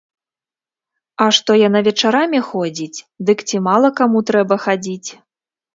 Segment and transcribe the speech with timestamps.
[1.25, 5.09] А што яна вечарамі ходзіць, дык ці мала каму трэба хадзіць.